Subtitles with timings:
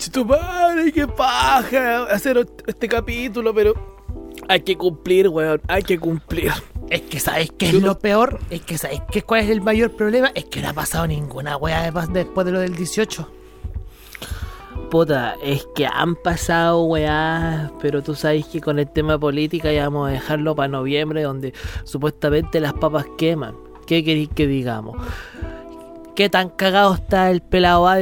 [0.00, 3.74] conchito madre, qué paja hacer este capítulo, pero
[4.48, 6.52] hay que cumplir, weón, hay que cumplir.
[6.88, 8.40] Es que ¿sabes qué es lo peor?
[8.48, 10.32] Es que ¿sabes qué, cuál es el mayor problema?
[10.34, 13.30] Es que no ha pasado ninguna weá después de lo del 18.
[14.90, 19.84] Puta, es que han pasado weá, pero tú sabes que con el tema política ya
[19.84, 21.52] vamos a dejarlo para noviembre, donde
[21.84, 23.54] supuestamente las papas queman.
[23.86, 24.96] ¿Qué queréis que digamos?
[26.14, 27.98] ¿Qué tan cagado está el pelado A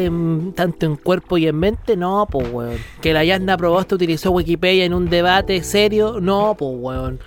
[0.54, 1.96] tanto en cuerpo y en mente?
[1.96, 2.78] No, pues weón.
[3.00, 6.18] Que la Yasna Proboste utilizó Wikipedia en un debate serio?
[6.20, 7.20] No, pues weón.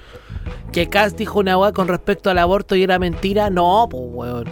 [0.71, 3.49] Que Cass dijo una weá con respecto al aborto y era mentira?
[3.49, 4.49] No, pues weón.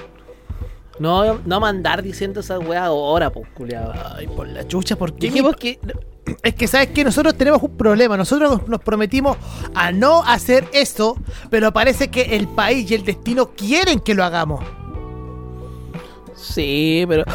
[1.00, 3.94] No, no mandar diciendo esa weá ahora, pues, culiado.
[4.16, 5.80] Ay, por la chucha, dijimos que.
[6.44, 8.16] Es que sabes que nosotros tenemos un problema.
[8.16, 9.38] Nosotros nos prometimos
[9.74, 11.18] a no hacer eso,
[11.50, 14.64] pero parece que el país y el destino quieren que lo hagamos.
[16.42, 17.26] Sí, pero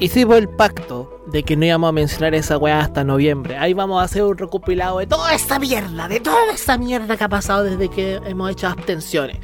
[0.00, 3.56] hicimos el pacto de que no íbamos a mencionar esa weá hasta noviembre.
[3.58, 7.24] Ahí vamos a hacer un recopilado de toda esta mierda, de toda esta mierda que
[7.24, 9.36] ha pasado desde que hemos hecho abstenciones.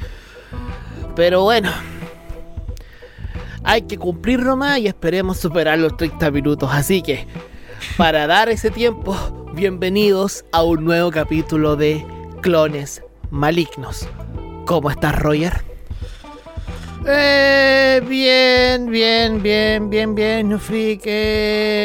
[1.15, 1.71] Pero bueno,
[3.63, 6.69] hay que cumplir nomás y esperemos superar los 30 minutos.
[6.71, 7.27] Así que,
[7.97, 9.15] para dar ese tiempo,
[9.53, 12.03] bienvenidos a un nuevo capítulo de
[12.41, 14.07] Clones Malignos.
[14.65, 15.72] ¿Cómo estás, Roger?
[17.05, 21.05] Eh, bien, bien, bien, bien, bien, Freak.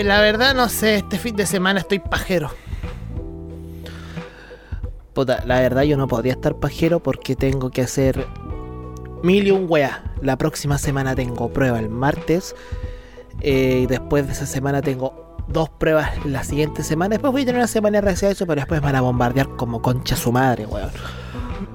[0.05, 2.51] la verdad no sé, este fin de semana estoy pajero.
[5.15, 8.27] Puta, la verdad yo no podría estar pajero porque tengo que hacer
[9.25, 10.05] mil y un wea.
[10.23, 12.55] La próxima semana tengo prueba el martes.
[13.41, 17.15] Eh, y después de esa semana tengo dos pruebas la siguiente semana.
[17.15, 20.15] Después voy a tener una semana de receso, pero después van a bombardear como concha
[20.15, 20.91] su madre, weón.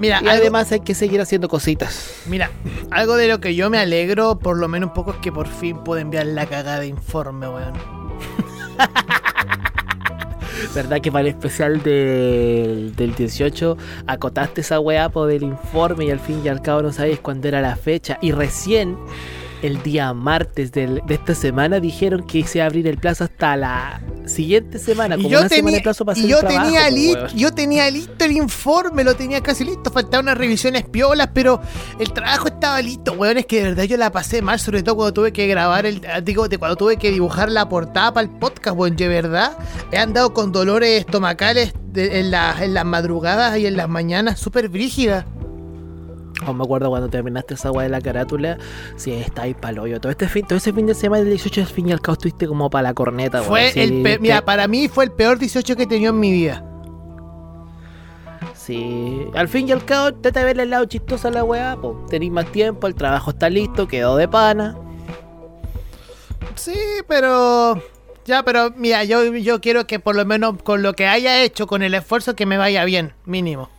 [0.03, 2.23] Mira, y además hay que seguir haciendo cositas.
[2.25, 2.51] Mira,
[2.91, 5.47] algo de lo que yo me alegro, por lo menos un poco, es que por
[5.47, 7.71] fin puedo enviar la cagada de informe, weón.
[10.75, 16.19] ¿Verdad que para el especial del, 18 acotaste esa weá por el informe y al
[16.19, 18.17] fin y al cabo no sabéis cuándo era la fecha?
[18.21, 18.97] Y recién
[19.61, 23.55] el día martes de esta semana dijeron que se iba a abrir el plazo hasta
[23.55, 26.89] la siguiente semana, como yo una tenía, semana plazo para hacer yo tenía
[27.35, 31.61] Yo tenía listo el informe, lo tenía casi listo, faltaban unas revisiones piolas, pero
[31.99, 34.95] el trabajo estaba listo, weón, es que de verdad yo la pasé mal, sobre todo
[34.95, 38.31] cuando tuve que grabar el, digo, de cuando tuve que dibujar la portada para el
[38.31, 39.57] podcast, weón, de verdad
[39.91, 45.25] he andado con dolores estomacales en, en las madrugadas y en las mañanas, súper brígidas.
[46.45, 48.57] No me acuerdo cuando terminaste esa weá de la carátula.
[48.95, 49.53] Si sí, está ahí.
[49.53, 52.13] Todo este fin, todo ese fin de semana del 18 al fin y al cabo
[52.13, 55.83] estuviste como para la corneta, Fue el Mira, para mí fue el peor 18 que
[55.83, 56.63] he tenido en mi vida.
[58.53, 61.77] Sí, al fin y al cabo, trata de verle el lado chistoso a la weá,
[62.09, 64.77] tenéis más tiempo, el trabajo está listo, quedó de pana.
[66.55, 67.81] Sí, pero.
[68.25, 71.67] Ya, pero mira, yo, yo quiero que por lo menos con lo que haya hecho,
[71.67, 73.69] con el esfuerzo, que me vaya bien, mínimo.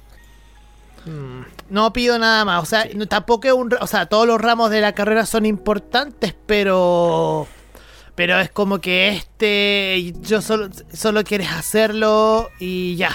[1.70, 2.62] No pido nada más.
[2.62, 3.75] O sea, tampoco es un.
[3.81, 7.47] O sea, todos los ramos de la carrera son importantes, pero.
[8.15, 10.14] Pero es como que este.
[10.20, 13.10] Yo solo, solo quieres hacerlo y ya.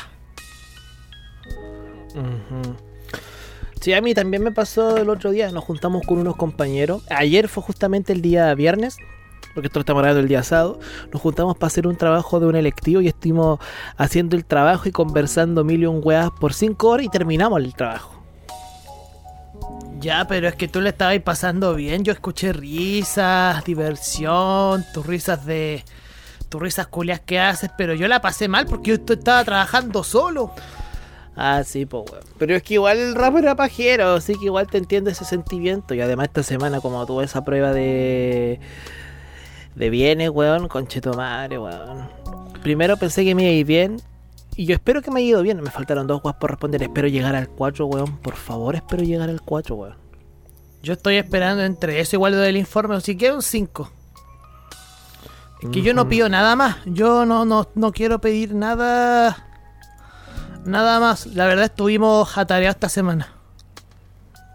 [3.81, 5.51] Sí, a mí también me pasó el otro día.
[5.51, 7.03] Nos juntamos con unos compañeros.
[7.09, 8.97] Ayer fue justamente el día viernes
[9.53, 10.79] porque esto lo estamos grabando el día sábado,
[11.11, 13.59] nos juntamos para hacer un trabajo de un electivo y estuvimos
[13.97, 17.73] haciendo el trabajo y conversando mil y un weas por cinco horas y terminamos el
[17.73, 18.19] trabajo.
[19.99, 22.05] Ya, pero es que tú le estabas pasando bien.
[22.05, 25.83] Yo escuché risas, diversión, tus risas de.
[26.47, 30.53] tus risas culias que haces, pero yo la pasé mal porque yo estaba trabajando solo.
[31.35, 32.23] Ah, sí, pues, weón.
[32.37, 35.93] Pero es que igual el rap era pajero, así que igual te entiendo ese sentimiento.
[35.93, 38.59] Y además esta semana, como tuve esa prueba de.
[39.75, 42.09] De bienes, weón, concheto madre, weón.
[42.61, 44.01] Primero pensé que me iba a ir bien
[44.59, 45.61] y yo espero que me haya ido bien.
[45.61, 46.83] Me faltaron dos guas por responder.
[46.83, 48.17] Espero llegar al 4, weón.
[48.17, 49.95] Por favor, espero llegar al 4, weón.
[50.83, 52.95] Yo estoy esperando entre eso igual lo del informe.
[52.95, 53.91] O si un 5.
[55.61, 56.75] Es que yo no pido nada más.
[56.85, 59.47] Yo no, no, no quiero pedir nada.
[60.65, 61.27] Nada más.
[61.27, 63.33] La verdad estuvimos atareados esta semana.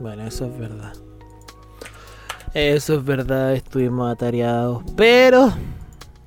[0.01, 0.93] Bueno, eso es verdad.
[2.55, 4.85] Eso es verdad, estuvimos atareados.
[4.97, 5.53] Pero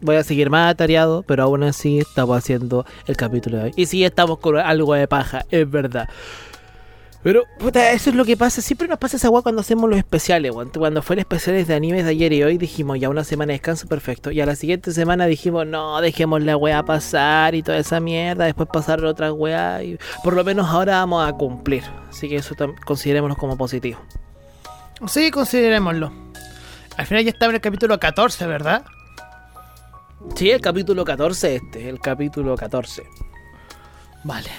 [0.02, 3.72] voy a seguir más atareado, pero aún así estamos haciendo el capítulo de hoy.
[3.78, 6.10] Y sí, estamos con algo de paja, es verdad.
[7.24, 8.62] Pero, puta, eso es lo que pasa.
[8.62, 12.04] Siempre nos pasa esa weá cuando hacemos los especiales, Cuando fue el especiales de animes
[12.04, 14.30] de ayer y hoy, dijimos ya una semana de descanso, perfecto.
[14.32, 18.46] Y a la siguiente semana dijimos, no, dejemos la weá pasar y toda esa mierda.
[18.46, 19.84] Después pasar otra weá.
[19.84, 21.84] Y por lo menos ahora vamos a cumplir.
[22.10, 22.54] Así que eso
[22.86, 24.00] considerémoslo como positivo.
[25.06, 26.12] Sí, considerémoslo.
[26.98, 28.84] Al final ya estaba en el capítulo 14, ¿verdad?
[30.36, 33.04] Sí, el capítulo 14 este, el capítulo 14.
[34.24, 34.50] Vale.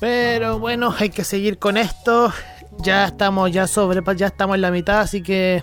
[0.00, 2.32] Pero bueno, hay que seguir con esto.
[2.78, 5.62] Ya estamos ya sobre, ya estamos en la mitad, así que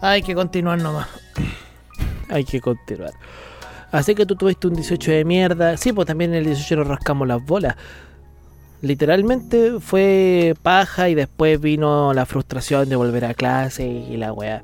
[0.00, 1.08] hay que continuar nomás.
[2.28, 3.12] Hay que continuar.
[3.92, 5.76] Así que tú tuviste un 18 de mierda.
[5.76, 7.76] Sí, pues también en el 18 nos rascamos las bolas.
[8.82, 14.62] Literalmente fue paja y después vino la frustración de volver a clase y la weá.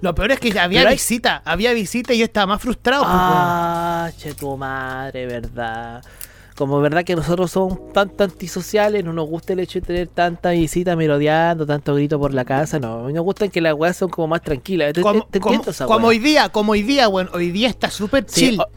[0.00, 3.02] Lo peor es que había hay- visita, había visita y yo estaba más frustrado.
[3.04, 6.02] pues, Ah, che tu madre, verdad.
[6.56, 10.08] Como verdad que nosotros somos tan, tan antisociales, no nos gusta el hecho de tener
[10.08, 13.00] tanta visita merodeando, tanto grito por la casa, no.
[13.00, 14.92] A mí nos gustan que las weas son como más tranquilas.
[14.92, 18.24] ¿Te, como, te- como- esa hoy día, como hoy día, bueno, hoy día está súper
[18.28, 18.60] Sí, chill.
[18.60, 18.68] ho-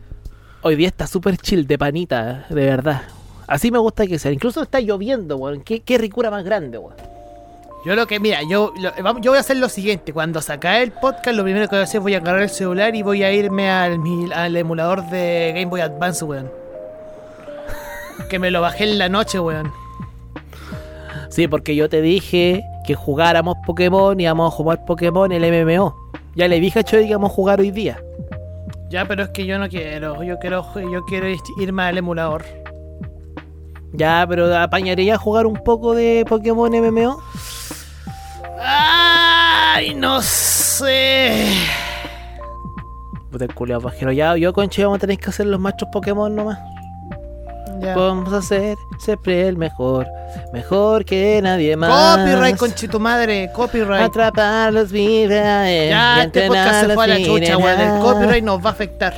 [0.63, 3.01] hoy día está súper chill, de panita, de verdad.
[3.47, 4.31] Así me gusta que sea.
[4.31, 5.61] Incluso está lloviendo, weón.
[5.61, 6.93] ¿Qué, qué ricura más grande, weón.
[7.85, 10.11] Yo lo que, mira, yo, lo- yo voy a hacer lo siguiente.
[10.11, 12.93] Cuando saca el podcast, lo primero que voy a hacer voy a agarrar el celular
[12.95, 13.99] y voy a irme al,
[14.33, 16.51] al emulador de Game Boy Advance, weón.
[18.29, 19.71] Que me lo bajé en la noche, weón.
[21.29, 25.95] Sí, porque yo te dije que jugáramos Pokémon y íbamos a jugar Pokémon el MMO.
[26.35, 28.01] Ya le dije a Choy que íbamos a jugar hoy día.
[28.89, 30.23] Ya, pero es que yo no quiero.
[30.23, 31.27] Yo quiero, yo quiero
[31.59, 32.43] irme al emulador.
[33.93, 37.21] Ya, pero apañaría a jugar un poco de Pokémon MMO.
[38.59, 41.45] Ay, no sé.
[43.31, 44.11] Puta el culiao pajero.
[44.11, 46.59] Ya, yo con Che vamos a tener que hacer los machos Pokémon nomás.
[47.79, 47.95] Ya.
[47.95, 50.07] Vamos a ser siempre el mejor.
[50.51, 52.17] Mejor que nadie más.
[52.17, 53.51] Copyright, conche tu madre.
[53.53, 54.01] Copyright.
[54.01, 57.79] Atraparlos, vibra, eh, Ya, y este podcast se fue a la chucha, weón.
[57.79, 59.13] El copyright nos va a afectar.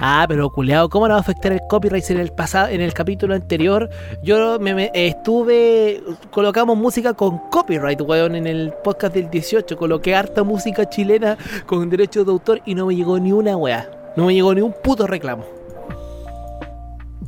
[0.00, 2.92] Ah, pero culeado, ¿cómo no va a afectar el copyright en el pasado, en el
[2.92, 3.88] capítulo anterior,
[4.22, 10.14] yo me, me- estuve, colocamos música con copyright, weón, en el podcast del 18, coloqué
[10.14, 14.26] harta música chilena con derechos de autor y no me llegó ni una weá, no
[14.26, 15.44] me llegó ni un puto reclamo.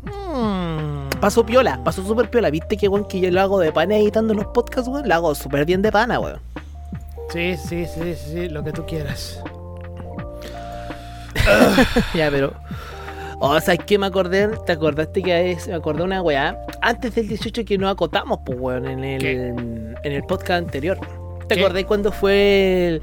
[0.04, 1.08] Mm.
[1.20, 4.34] Pasó piola, pasó súper piola, viste que weón que yo lo hago de pana editando
[4.34, 6.40] los podcasts, weón, lo hago súper bien de pana, weón.
[7.30, 9.42] Sí, sí, sí, sí, lo que tú quieras.
[12.14, 12.52] ya, pero.
[13.38, 16.58] O sea, que me acordé, ¿te acordaste que es- me acordé una weá?
[16.80, 19.34] Antes del 18 que nos acotamos, pues weón, en el, ¿Qué?
[20.02, 20.98] en el podcast anterior.
[21.46, 21.60] ¿Te ¿Qué?
[21.60, 23.02] acordás cuando fue el-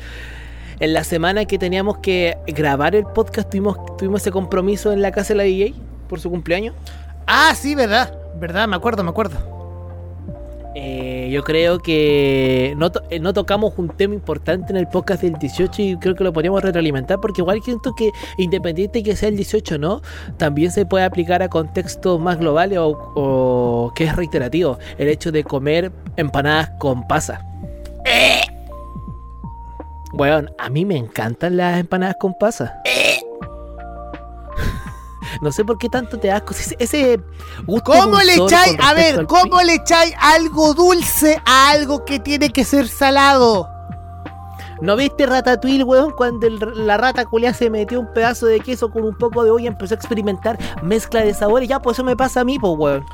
[0.80, 3.50] en la semana que teníamos que grabar el podcast?
[3.50, 5.76] Tuvimos, tuvimos ese compromiso en la casa de la DJ
[6.10, 6.74] por su cumpleaños.
[7.28, 8.18] Ah, sí, verdad.
[8.40, 9.38] Verdad, me acuerdo, me acuerdo.
[10.76, 15.22] Eh, yo creo que no, to- eh, no tocamos un tema importante en el podcast
[15.22, 19.30] del 18 y creo que lo podríamos retroalimentar porque igual siento que independiente que sea
[19.30, 20.02] el 18 no,
[20.38, 25.32] también se puede aplicar a contextos más globales o, o que es reiterativo, el hecho
[25.32, 27.46] de comer empanadas con pasa.
[30.14, 32.82] Weón, a mí me encantan las empanadas con pasa.
[35.44, 36.54] No sé por qué tanto te asco.
[36.54, 37.20] Ese, ese
[37.66, 38.78] gusto ¿Cómo le echáis?
[38.82, 43.68] A ver, ¿cómo le echáis algo dulce a algo que tiene que ser salado?
[44.82, 46.12] ¿No viste Ratatouille, weón?
[46.12, 49.52] Cuando el- la rata culia se metió un pedazo de queso con un poco de
[49.52, 51.70] olla y empezó a experimentar mezcla de sabores.
[51.70, 53.06] Ya, pues eso me pasa a mí, pues, weón.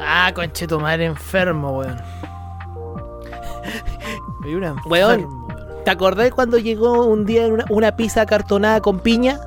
[0.00, 1.96] Ah, conche tu madre enfermo, weón.
[4.44, 5.44] Hay una enfermo, weón.
[5.84, 9.38] ¿Te acordás cuando llegó un día una, una pizza cartonada con piña?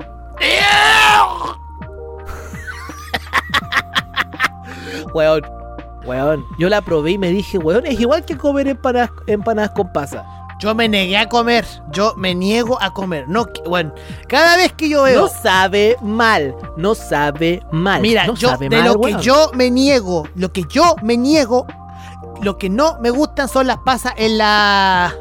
[5.18, 5.42] Weón,
[6.04, 6.46] weón.
[6.58, 10.24] Yo la probé y me dije, weón, es igual que comer empanadas, empanadas con pasa.
[10.60, 11.64] Yo me negué a comer.
[11.92, 13.28] Yo me niego a comer.
[13.28, 13.92] No, bueno,
[14.28, 15.22] cada vez que yo veo.
[15.22, 18.00] No sabe mal, no sabe mal.
[18.00, 21.16] Mira, no yo sabe de mal, lo que yo me niego, lo que yo me
[21.16, 21.66] niego,
[22.42, 25.14] lo que no me gustan son las pasas en la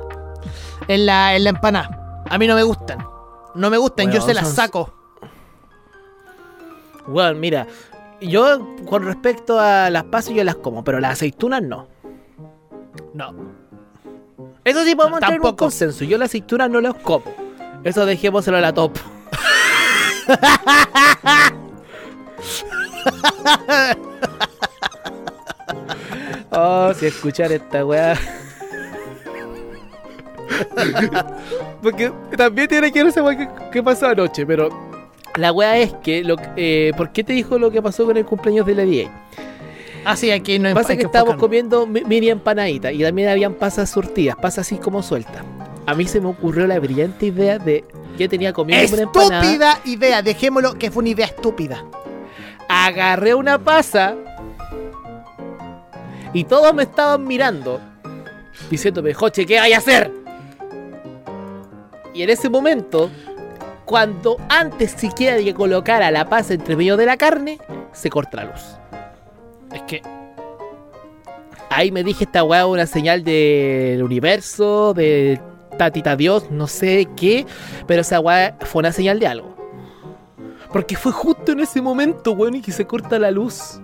[0.88, 2.24] en la en la empanada.
[2.30, 3.06] A mí no me gustan.
[3.54, 4.94] No me gustan, yo se las saco.
[7.08, 7.68] Weón, mira,
[8.22, 11.88] yo con respecto a las pasas yo las como, pero las aceitunas no.
[13.14, 13.34] No.
[14.64, 16.04] Eso sí podemos entrar en un consenso.
[16.04, 17.26] Yo las aceitunas no las como.
[17.84, 18.98] Eso dejémoselo a la top.
[26.52, 28.18] oh, si escuchar esta weá.
[31.82, 34.87] Porque también tiene que ver esa weá que, que pasó anoche, pero
[35.38, 38.18] la weá es que, lo, que- eh, ¿por qué te dijo lo que pasó con
[38.18, 39.10] el cumpleaños de la DJ?
[40.06, 43.90] Ah, sí, aquí no Pasa que estábamos comiendo mi- mini empanaditas y también habían pasas
[43.90, 45.44] surtidas, pasas así como sueltas.
[45.86, 47.84] A mí se me ocurrió la brillante idea de
[48.18, 51.84] que tenía comiendo una empanada, Estúpida idea, dejémoslo que fue una idea estúpida.
[52.70, 54.16] agarré una pasa
[56.34, 57.80] y todos me estaban mirando
[58.70, 60.12] diciéndome, Joche, ¿qué hay a hacer?
[62.14, 63.10] Y en ese momento
[63.88, 67.58] cuando antes siquiera de que colocara la pasa entre medio de la carne,
[67.94, 68.62] se corta la luz.
[69.74, 70.02] Es que
[71.70, 75.40] Ahí me dije esta weá una señal del universo, de
[75.78, 77.46] tatita Dios, no sé qué,
[77.86, 79.56] pero esa weá fue una señal de algo.
[80.72, 83.80] Porque fue justo en ese momento, weón, y que se corta la luz.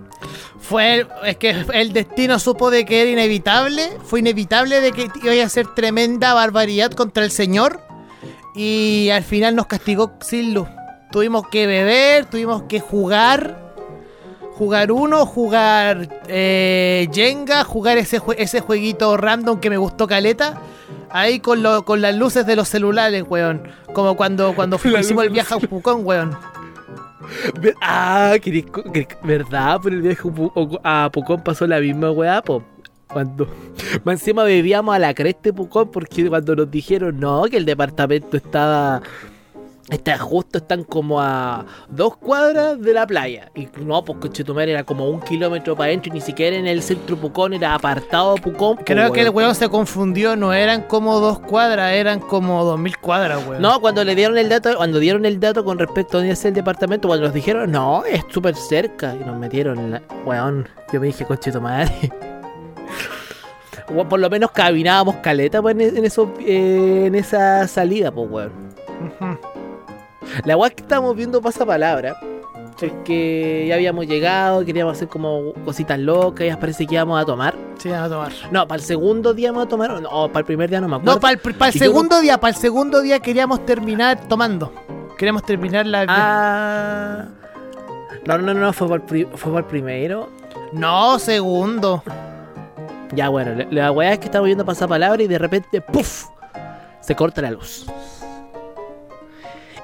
[0.58, 5.44] fue es que el destino supo de que era inevitable, fue inevitable de que iba
[5.44, 7.80] a ser tremenda barbaridad contra el Señor
[8.54, 10.68] y al final nos castigó sin luz.
[11.10, 13.74] Tuvimos que beber, tuvimos que jugar,
[14.52, 20.60] jugar uno, jugar eh, Jenga, jugar ese, jue- ese jueguito random que me gustó caleta.
[21.10, 23.62] Ahí con, lo- con las luces de los celulares, weón.
[23.92, 26.36] Como cuando, cuando hicimos el viaje a Pucón, weón.
[27.80, 28.34] Ah,
[29.22, 29.80] ¿verdad?
[29.80, 30.28] Por el viaje
[30.82, 32.64] a Pucón pasó la misma weá, po.
[33.12, 33.46] Cuando
[34.04, 37.64] más encima bebíamos a la cresta de Pucón porque cuando nos dijeron no, que el
[37.64, 39.02] departamento estaba
[39.90, 43.50] está justo, están como a dos cuadras de la playa.
[43.54, 46.82] Y no, pues Conchetumare era como un kilómetro para adentro y ni siquiera en el
[46.82, 48.76] centro Pucón, era apartado Pucón.
[48.78, 49.54] Creo que el weón.
[49.54, 53.62] se confundió, no eran como dos cuadras, eran como dos mil cuadras, weón.
[53.62, 56.44] No, cuando le dieron el dato, cuando dieron el dato con respecto a dónde es
[56.44, 60.02] el departamento, cuando nos dijeron, no, es súper cerca, y nos metieron la.
[60.24, 61.60] Weón, yo me dije, conchito
[63.86, 68.52] Por lo menos caminábamos caleta pues, en, en eso, eh, en esa salida, pues weón.
[70.44, 72.16] La weá que estábamos viendo pasapalabra
[72.80, 77.24] es que ya habíamos llegado, queríamos hacer como cositas locas, y parece que íbamos a
[77.24, 77.54] tomar.
[77.78, 78.32] Sí, vamos a tomar.
[78.50, 80.88] No, para el segundo día vamos a tomar, o no, para el primer día no
[80.88, 81.14] me acuerdo.
[81.14, 84.28] No, para el, para el Y yo segundo día, para el segundo día queríamos terminar
[84.28, 84.72] tomando.
[85.16, 86.04] Queríamos terminar la...
[86.08, 87.26] Ah.
[88.26, 90.28] No, no, no, fue para el, fue para el primero.
[90.72, 92.02] No, segundo.
[93.12, 96.26] Ya, bueno, la, weá es que estamos viendo pasar palabra y de repente, ¡puf!
[97.00, 97.86] Se corta la luz.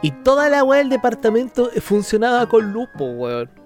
[0.03, 3.60] Y toda la weá del departamento funcionaba con luz, po, weón.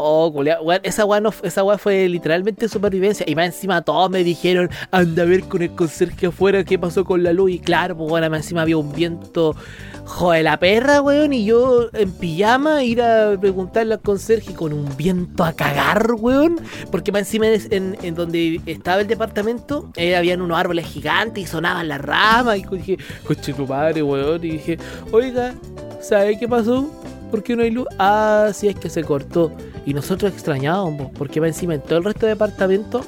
[0.00, 3.26] Oh, culiao, esa weá, no, esa weá fue literalmente supervivencia.
[3.28, 7.04] Y más encima todos me dijeron, anda a ver con el conserje afuera qué pasó
[7.04, 7.50] con la luz.
[7.50, 9.56] Y claro, pues bueno, más encima había un viento,
[10.04, 11.32] joder, la perra, weón.
[11.32, 16.60] Y yo en pijama ir a preguntarle al conserje con un viento a cagar, weón.
[16.92, 21.88] Porque más encima en, donde estaba el departamento, eh, habían unos árboles gigantes y sonaban
[21.88, 22.58] las ramas.
[22.58, 24.44] Y dije, coche tu madre, weón.
[24.44, 24.78] Y dije,
[25.10, 25.54] oiga,
[26.00, 26.88] ¿sabe qué pasó?
[27.32, 27.88] ¿Por qué no hay luz?
[27.98, 29.52] Ah, sí, es que se cortó.
[29.88, 33.06] Y nosotros extrañábamos, porque va encima en todo el resto de departamentos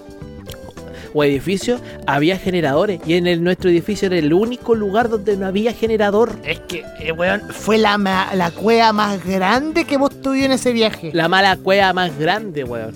[1.13, 3.01] o edificios había generadores.
[3.07, 6.33] Y en el, nuestro edificio era el único lugar donde no había generador.
[6.45, 10.53] Es que, eh, weón, fue la, ma- la cueva más grande que hemos tenido en
[10.53, 11.11] ese viaje.
[11.13, 12.95] La mala cueva más grande, weón.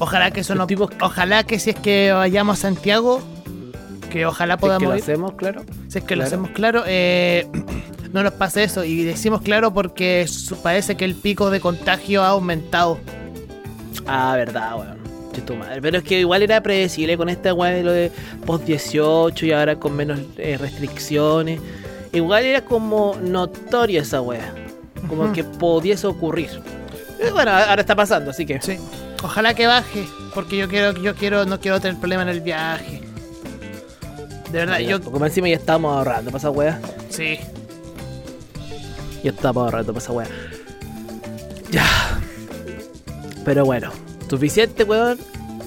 [0.00, 0.66] Ojalá que eso no...
[0.66, 3.20] Tipos- Ojalá que si es que vayamos a Santiago,
[4.10, 5.02] que ojalá Si es que podamos lo ir.
[5.02, 5.62] hacemos, claro.
[5.88, 7.46] Si es que lo hacemos claro, eh,
[8.14, 8.84] no nos pase eso.
[8.84, 10.24] Y decimos claro porque
[10.62, 13.00] parece que el pico de contagio ha aumentado.
[14.06, 14.98] Ah, verdad, weón.
[15.32, 15.82] Che, tu madre.
[15.82, 18.12] Pero es que igual era predecible con esta weá de lo de
[18.46, 21.60] post 18 y ahora con menos eh, restricciones.
[22.12, 24.54] Igual era como notoria esa weá.
[25.08, 26.50] Como que pudiese ocurrir.
[27.18, 28.62] Y bueno, ahora está pasando, así que.
[28.62, 28.78] Sí.
[29.24, 30.04] Ojalá que baje,
[30.34, 33.00] porque yo quiero, yo quiero, no quiero tener problema en el viaje.
[34.52, 36.80] De verdad, yo Como encima ya estamos ahorrando para esa weá.
[37.08, 37.40] sí.
[39.24, 40.28] Ya estamos ahorrando para esa weá.
[41.70, 41.84] Ya.
[43.44, 43.90] Pero bueno,
[44.28, 45.18] suficiente, weón.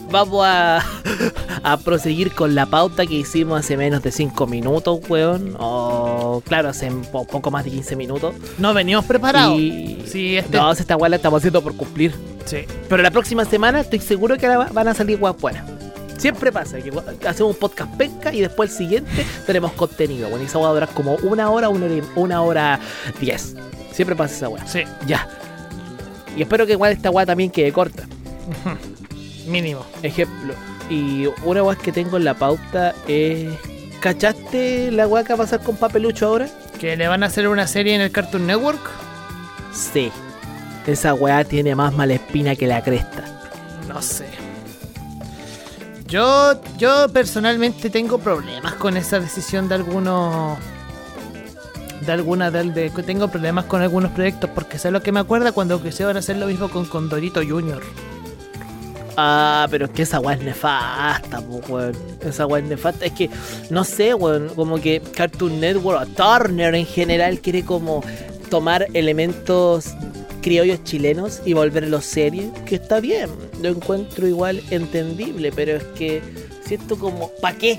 [0.09, 0.81] Vamos a,
[1.63, 5.55] a proseguir con la pauta que hicimos hace menos de 5 minutos, weón.
[5.59, 8.35] O, claro, hace po- poco más de 15 minutos.
[8.57, 9.59] No venimos preparados.
[9.59, 10.03] Y...
[10.07, 10.55] Sí, este.
[10.57, 12.13] No, esta weá la estamos haciendo por cumplir.
[12.45, 12.59] Sí.
[12.87, 15.63] Pero la próxima semana estoy seguro que ahora van a salir weas buenas.
[16.17, 20.29] Siempre pasa que hacemos un podcast penca y después el siguiente tenemos contenido.
[20.29, 22.79] Bueno, y esa va a durar como una hora, una hora, una hora
[23.21, 23.55] diez.
[23.91, 24.67] Siempre pasa esa weá.
[24.67, 24.83] Sí.
[25.05, 25.27] Ya.
[26.35, 28.03] Y espero que igual esta weá también quede corta.
[29.47, 29.85] Mínimo.
[30.03, 30.53] Ejemplo.
[30.89, 33.53] Y una weá que tengo en la pauta es.
[33.99, 36.47] ¿Cachaste la weá que va a pasar con Papelucho ahora?
[36.79, 38.79] ¿Que le van a hacer una serie en el Cartoon Network?
[39.73, 40.11] Sí.
[40.85, 43.23] Esa weá tiene más mala espina que la cresta.
[43.87, 44.46] No sé.
[46.07, 50.57] Yo, yo personalmente tengo problemas con esa decisión de algunos.
[52.01, 55.51] De alguna del de, tengo problemas con algunos proyectos porque sé lo que me acuerda
[55.51, 57.81] cuando quisieron hacer lo mismo con Condorito Junior.
[59.17, 61.97] Ah, pero es que esa weá es nefasta, weón.
[62.21, 63.05] Esa weá es nefasta.
[63.05, 63.29] Es que,
[63.69, 64.49] no sé, weón.
[64.55, 68.03] Como que Cartoon Network o Turner en general quiere como
[68.49, 69.87] tomar elementos
[70.47, 72.47] criollos chilenos y volverlos series.
[72.65, 73.29] Que está bien.
[73.61, 76.21] Lo encuentro igual entendible, pero es que
[76.65, 77.77] siento como, ¿pa' qué?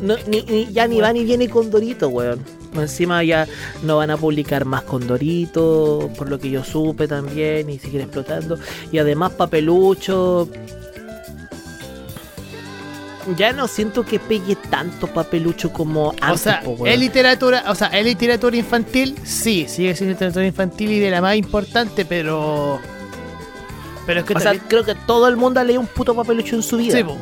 [0.00, 2.40] no, ni, ni- ya ni va ni viene con Dorito, weón.
[2.74, 3.46] Encima ya
[3.84, 8.02] no van a publicar más con Dorito, por lo que yo supe también, y siguen
[8.02, 8.58] explotando.
[8.90, 10.48] Y además papelucho.
[13.36, 17.74] Ya no siento que pegue tanto papelucho como antes, O sea, po, es literatura, o
[17.74, 22.78] sea, es literatura infantil, sí, sigue siendo literatura infantil y de la más importante, pero.
[24.06, 26.54] Pero es que O sea, creo que todo el mundo ha leído un puto papelucho
[26.56, 26.96] en su vida.
[26.96, 27.16] sí, po.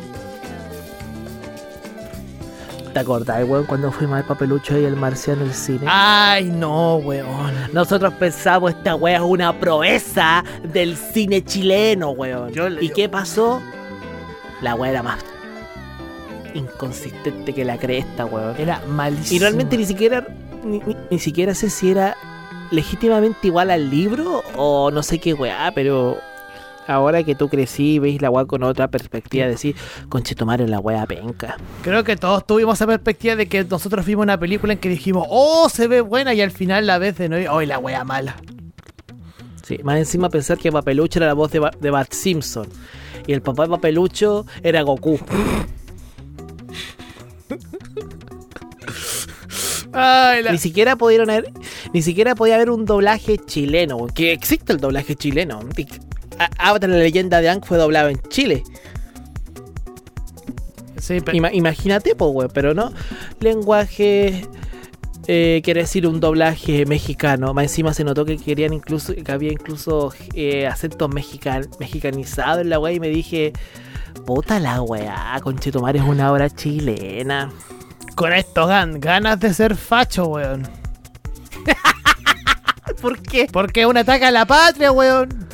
[2.93, 5.81] ¿Te acordás, weón, cuando fuimos al papelucho y el marciano al cine?
[5.87, 7.55] Ay, no, weón.
[7.73, 12.53] Nosotros pensamos, esta wea es una proeza del cine chileno, weón.
[12.53, 13.63] Yo- ¿Y yo- qué pasó?
[14.61, 15.25] La wea era más
[16.55, 18.55] inconsistente que la cresta, weón.
[18.59, 19.37] Era malísimo.
[19.37, 20.27] Y realmente ni siquiera,
[20.65, 22.17] ni, ni- ni siquiera sé si era
[22.71, 26.17] legítimamente igual al libro o no sé qué weá, pero
[26.87, 29.77] ahora que tú crecí, veis la weá con otra perspectiva, decir,
[30.09, 31.57] conchetumare la weá penca.
[31.83, 35.27] Creo que todos tuvimos esa perspectiva de que nosotros vimos una película en que dijimos,
[35.31, 38.37] oh, se ve buena, y al final la vez de no, oh, la wea mala.
[39.63, 42.67] Sí, más encima pensar que Papelucho era la voz de, Ba- de Bart Simpson
[43.29, 45.21] y el papá de Papelucho era Goku.
[49.93, 50.53] Ay, la...
[50.53, 51.53] Ni siquiera pudieron haber,
[51.93, 55.61] ni siquiera podía haber un doblaje chileno, que existe el doblaje chileno.
[56.59, 58.63] Avatar la leyenda de Aang fue doblado en Chile.
[60.99, 61.37] Sí, pero...
[61.37, 62.93] Ima- imagínate, pues, weón, pero no.
[63.41, 64.47] Lenguaje.
[65.27, 67.53] eh, quiere decir un doblaje mexicano.
[67.53, 69.13] Más encima se notó que querían incluso.
[69.15, 72.95] que había incluso eh, acentos mexican, mexicanizados en la weá.
[72.95, 73.53] Y me dije.
[74.26, 77.50] Puta la weá, conchetumar es una obra chilena.
[78.14, 80.69] Con esto gan ganas de ser facho, weón.
[83.00, 83.49] ¿Por qué?
[83.50, 85.28] Porque es un ataque a la patria, weón.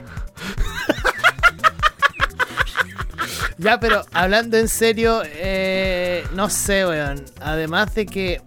[3.59, 7.25] ya, pero hablando en serio, eh, no sé, weón.
[7.40, 8.42] Además de que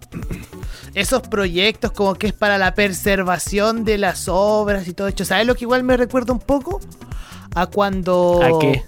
[0.94, 5.24] esos proyectos como que es para la preservación de las obras y todo hecho.
[5.24, 6.80] ¿Sabes lo que igual me recuerda un poco?
[7.54, 8.40] A cuando...
[8.42, 8.84] ¿A qué?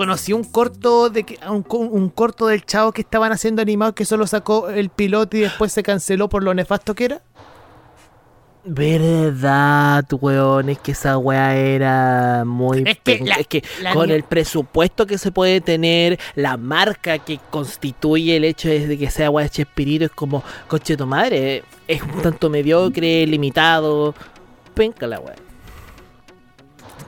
[0.00, 4.06] Conocí un corto de que un, un corto del chavo que estaban haciendo animado que
[4.06, 7.20] solo sacó el piloto y después se canceló por lo nefasto que era.
[8.64, 12.82] Verdad, weón, es que esa weá era muy...
[12.86, 17.38] Es que la- es que con el presupuesto que se puede tener, la marca que
[17.50, 22.00] constituye el hecho de que sea weá de Chespirito es como, coche tu madre, es
[22.00, 24.14] un tanto mediocre, limitado,
[24.72, 25.36] penca la weá.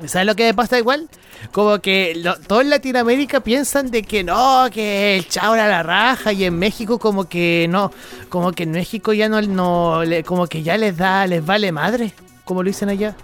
[0.05, 1.09] ¿Sabes lo que me pasa igual?
[1.51, 5.83] Como que lo- todos en Latinoamérica piensan de que no, que el chavo era la
[5.83, 7.91] raja y en México como que no,
[8.29, 11.73] como que en México ya no, no le- como que ya les da, les vale
[11.73, 12.13] madre,
[12.45, 13.17] como lo dicen allá.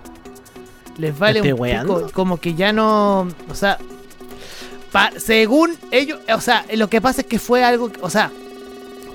[0.98, 1.96] Les vale un weando?
[1.98, 3.78] pico, como que ya no, o sea,
[4.90, 8.32] pa- según ellos, o sea, lo que pasa es que fue algo, o sea,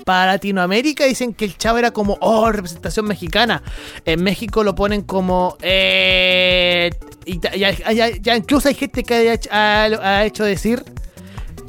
[0.06, 3.64] para Latinoamérica dicen que el chavo era como, oh, representación mexicana.
[4.06, 6.90] En México lo ponen como, eh,
[7.26, 9.84] y ya, ya- ya incluso hay gente que ha, hecho- ha-
[10.20, 10.84] ha hecho decir,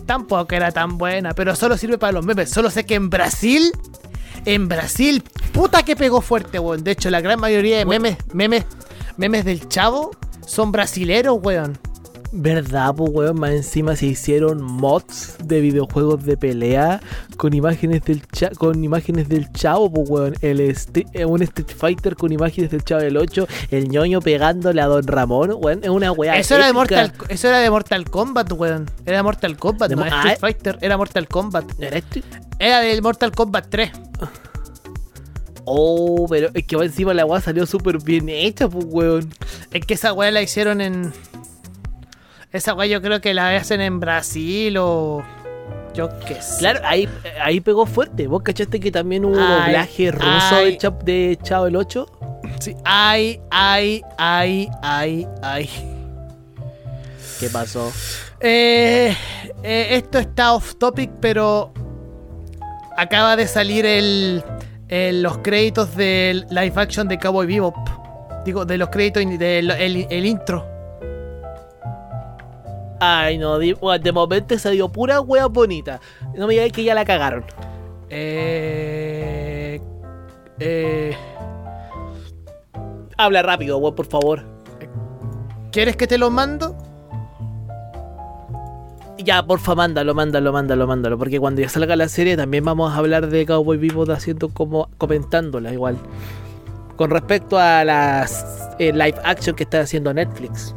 [0.07, 2.51] tampoco era tan buena, pero solo sirve para los memes.
[2.51, 3.73] Solo sé que en Brasil,
[4.45, 6.85] en Brasil, puta que pegó fuerte, weón.
[6.85, 8.65] De hecho, la gran mayoría de memes, memes,
[9.17, 10.11] memes del chavo
[10.47, 11.79] son brasileros, weón.
[12.37, 13.39] ¿Verdad, pues weón?
[13.39, 17.01] Más encima se hicieron mods de videojuegos de pelea
[17.37, 20.35] con imágenes del cha con imágenes del chavo, pues weón.
[20.41, 24.87] El eh, un Street Fighter con imágenes del chavo del 8, el ñoño pegándole a
[24.87, 25.85] Don Ramón, weón.
[25.85, 26.37] Es una weá.
[26.37, 26.73] Eso era, de.
[26.73, 28.91] Mortal, eso era de Mortal Kombat, weón.
[29.07, 31.67] Era Mortal Kombat, De no mo- Street ah, Fighter, era Mortal Kombat.
[31.79, 32.03] ¿Era?
[32.59, 33.93] Era del Mortal Kombat 3.
[35.67, 39.33] Oh, pero es que encima la weá salió súper bien hecha, pues weón.
[39.73, 41.13] Es que esa weá la hicieron en.
[42.55, 45.23] Esa weá yo creo que la hacen en Brasil o.
[45.93, 46.59] Yo qué sé.
[46.61, 47.09] Claro, ahí,
[47.43, 48.27] ahí pegó fuerte.
[48.29, 50.65] ¿Vos cachaste que también hubo Ay, doblaje ruso ay.
[50.73, 52.07] de, Cha- de Chavo el 8?
[52.61, 52.75] Sí.
[52.85, 55.69] Ay, ay, ay, ay, ay.
[57.41, 57.93] ¿Qué pasó?
[58.41, 59.15] Eh,
[59.63, 61.73] eh, esto está off topic, pero.
[62.97, 64.45] Acaba de salir el,
[64.89, 67.75] el- los créditos del live action de Cowboy Bebop.
[68.45, 70.69] Digo, de los créditos del el, el intro.
[73.01, 76.01] Ay, no, de momento se dio pura wea bonita.
[76.37, 77.45] No me digáis que ya la cagaron.
[78.11, 79.81] Eh.
[80.61, 81.17] Eh.
[83.17, 84.43] Habla rápido, weón, por favor.
[85.73, 86.77] ¿Quieres que te lo mando?
[89.19, 91.19] Ya, porfa, mándalo, mándalo, mándalo, mándalo.
[91.19, 94.89] Porque cuando ya salga la serie también vamos a hablar de Cowboy Vivo haciendo como
[94.99, 95.97] comentándola igual.
[96.97, 100.75] Con respecto a las eh, live action que está haciendo Netflix.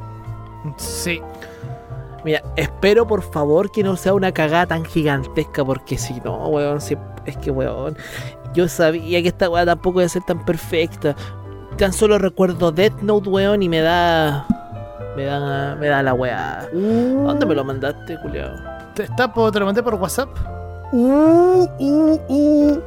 [0.77, 1.21] Sí.
[2.27, 6.81] Mira, espero por favor que no sea una cagada tan gigantesca, porque si no, weón,
[6.81, 7.95] si- es que weón,
[8.53, 11.15] yo sabía que esta weá tampoco iba a ser tan perfecta.
[11.77, 14.45] Tan solo recuerdo Death Note, weón, y me da.
[15.15, 15.77] Me da.
[15.79, 16.67] Me da la weá.
[16.73, 18.51] ¿Dónde me lo mandaste, culiao?
[18.93, 20.27] ¿Te, está, te lo mandé por WhatsApp?
[20.91, 22.79] Uh, uh, uh.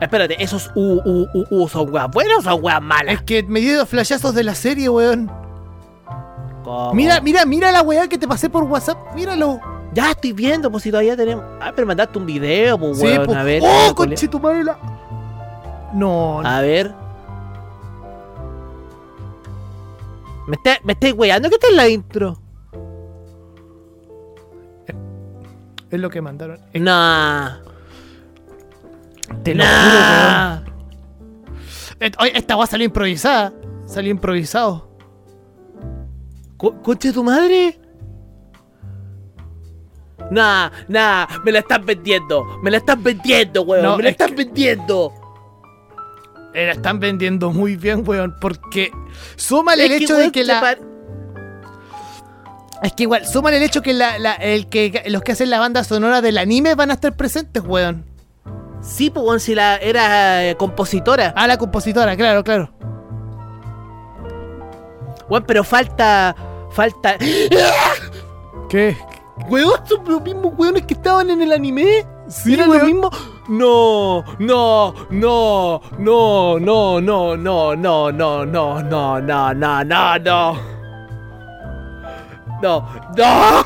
[0.00, 3.14] Espérate, esos U, U, U, U son weas buenas o son weas malas.
[3.16, 5.28] Es que me dio flashazos de la serie, weón.
[6.68, 6.92] ¿Cómo?
[6.94, 9.14] Mira, mira, mira la weá que te pasé por WhatsApp.
[9.14, 9.58] Míralo.
[9.94, 11.42] Ya estoy viendo, pues si todavía tenemos.
[11.62, 13.24] Ah, pero mandaste un video, pues weón.
[13.26, 13.34] po.
[13.34, 13.62] A ver.
[13.64, 14.64] ¡Oh, conche tu madre!
[14.64, 14.78] la-
[15.94, 16.48] No, no.
[16.48, 16.92] A ver.
[20.46, 21.48] ¿Me está- me estáis weando?
[21.48, 22.38] ¿Qué está en la intro?
[25.90, 26.58] es lo que mandaron.
[26.74, 27.60] Eh, Nah.
[29.42, 29.96] Te lo juro, weón.
[30.28, 30.60] Nah.
[32.00, 33.54] Eh, Esta weá salió improvisada.
[33.86, 34.87] Salió improvisado.
[36.58, 37.80] Co- ¿Concha de tu madre?
[40.30, 42.44] Nah, nah, me la están vendiendo.
[42.62, 43.82] Me la están vendiendo, weón.
[43.82, 45.12] No, me la es están que- vendiendo.
[46.52, 48.34] Eh, la están vendiendo muy bien, weón.
[48.40, 48.90] Porque
[49.36, 50.60] súmale el que, hecho de que la.
[50.60, 50.78] par-
[52.82, 55.60] Es que igual, súmale el hecho que, la, la- el que los que hacen la
[55.60, 58.04] banda sonora del anime van a estar presentes, weón.
[58.82, 61.32] Sí, pues, weón, si la era eh, compositora.
[61.36, 62.70] Ah, la compositora, claro, claro.
[65.30, 66.34] Weón, pero falta.
[66.70, 67.16] Falta.
[68.68, 68.96] ¿Qué?
[69.48, 72.06] Weón, son los mismos weones que estaban en el anime.
[72.28, 73.10] Sí, ¿Eran los mismos?
[73.48, 80.60] No, no, no, no, no, no, no, no, no, no, no, no, no, no, no.
[82.60, 83.64] No, no.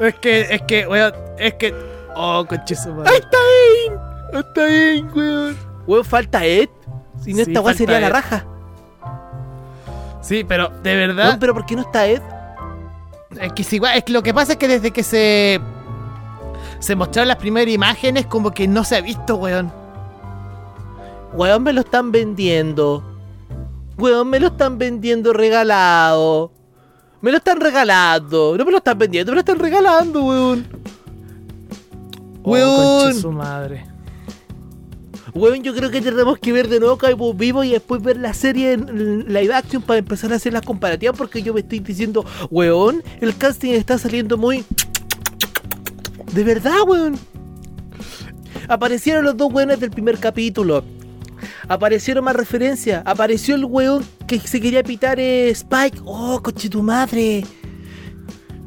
[0.00, 1.74] Es que, es que, weón, es que.
[2.14, 3.10] Oh, conche su madre.
[3.10, 3.38] Ahí está
[3.72, 4.00] bien.
[4.44, 5.56] Está bien, weón.
[5.86, 6.68] Weón, falta Ed.
[7.22, 8.44] Sin Sí, esta weón sería la raja.
[10.26, 11.36] Sí, pero de verdad.
[11.38, 12.20] pero ¿por qué no está Ed?
[13.40, 15.60] Es que, si, es que lo que pasa es que desde que se.
[16.80, 19.72] Se mostraron las primeras imágenes, como que no se ha visto, weón.
[21.32, 23.04] Weón, me lo están vendiendo.
[23.98, 26.50] Weón, me lo están vendiendo regalado.
[27.20, 28.56] Me lo están regalando.
[28.58, 30.66] No me lo están vendiendo, me lo están regalando, weón.
[32.42, 33.02] Oh, Weón.
[33.04, 33.86] conche su madre.
[35.36, 38.32] Weón, yo creo que tenemos que ver de nuevo Cowboy Vivo y después ver la
[38.32, 42.24] serie en live action para empezar a hacer las comparativas porque yo me estoy diciendo,
[42.50, 44.64] weón, el casting está saliendo muy...
[46.32, 47.18] De verdad, weón.
[48.68, 50.82] Aparecieron los dos weones del primer capítulo.
[51.68, 53.02] Aparecieron más referencias.
[53.04, 56.00] Apareció el weón que se quería pitar eh, Spike.
[56.04, 57.44] Oh, coche tu madre.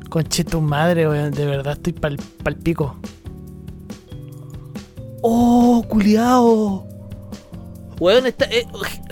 [0.10, 1.32] Conche tu madre, weón.
[1.32, 2.96] De verdad estoy pal, pal pico.
[5.22, 6.86] Oh, culiao.
[8.00, 8.66] Weón, esta, eh,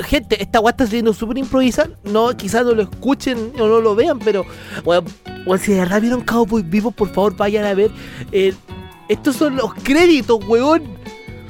[0.06, 1.90] gente, esta weá está saliendo súper improvisada.
[2.06, 4.46] No, quizás no lo escuchen o no lo vean, pero,
[4.86, 5.04] weón,
[5.46, 7.92] weón, si de verdad vieron Cowboy Vivo, por favor vayan a ver.
[8.32, 8.54] eh,
[9.10, 10.84] estos son los créditos, weón.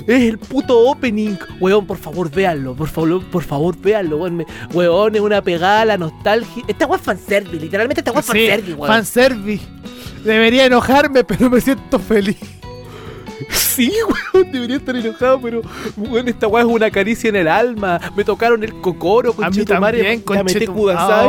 [0.07, 1.35] Es el puto opening.
[1.59, 2.73] Weón, por favor, véanlo.
[2.75, 4.37] Por favor, por favor, véanlo, weón.
[4.37, 6.63] Me- weón, es una pegada la nostalgia.
[6.67, 8.87] Esta weá es fanservice, literalmente esta weá es fanservice, weón.
[8.87, 9.65] fanservice.
[10.23, 12.37] Debería enojarme, pero me siento feliz.
[13.51, 13.91] Sí,
[14.33, 15.61] weón, debería estar enojado, pero
[15.97, 17.99] weón, esta weá es una caricia en el alma.
[18.15, 21.27] Me tocaron el cocoro, A mí también, conche conche tu Kudasai.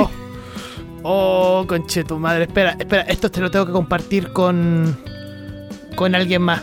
[1.02, 2.44] Oh, oh conche tu madre.
[2.44, 4.96] Espera, espera, esto te lo tengo que compartir con.
[5.96, 6.62] con alguien más.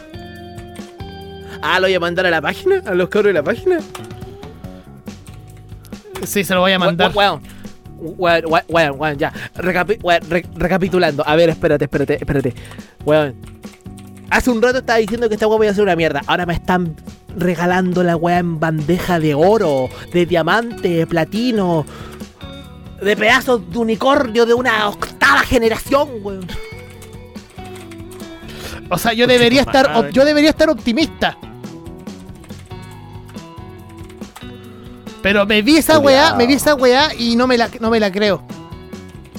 [1.62, 3.80] Ah, lo voy a mandar a la página, a los cabros de la página.
[6.24, 7.12] Sí, se lo voy a mandar.
[7.14, 7.42] Weón,
[8.00, 9.32] weón, weón, weón, weón, ya.
[9.56, 11.24] Recapi- weón, re- recapitulando.
[11.28, 12.54] A ver, espérate, espérate, espérate.
[13.06, 13.55] Weón.
[14.30, 16.22] Hace un rato estaba diciendo que esta weá voy a hacer una mierda.
[16.28, 16.96] Ahora me están
[17.38, 21.86] regalando la weá en bandeja de oro, de diamante, de platino,
[23.02, 26.48] de pedazos de unicornio de una octava generación, weón.
[28.90, 31.38] O sea, yo debería estar, yo debería estar optimista.
[35.22, 38.00] Pero me vi esa weá, me vi esa weá y no me la, no me
[38.00, 38.44] la creo.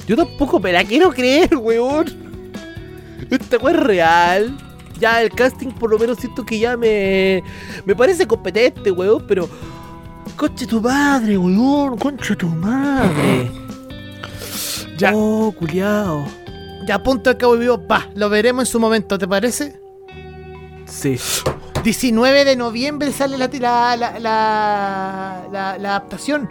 [0.05, 2.05] Yo tampoco me la quiero creer, weón.
[3.29, 4.66] Esta weá es real.
[4.99, 7.43] Ya el casting por lo menos siento que ya me...
[7.85, 9.47] Me parece competente, weón, pero...
[10.35, 11.97] Conche tu madre, weón.
[11.97, 13.51] Conche tu madre.
[14.97, 15.11] Ya.
[15.13, 16.25] Oh, culiao.
[16.87, 19.79] Ya punto de cabo vivo, va, lo veremos en su momento, ¿te parece?
[20.87, 21.17] Sí.
[21.83, 26.49] 19 de noviembre sale la, la, la, la, la- la adaptación.